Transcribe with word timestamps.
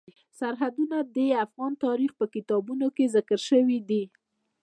سرحدونه 0.39 0.97
د 1.15 1.17
افغان 1.45 1.73
تاریخ 1.85 2.11
په 2.19 2.25
کتابونو 2.35 2.87
کې 2.95 3.11
ذکر 3.15 3.39
شوی 3.49 3.79
دي. 3.89 4.03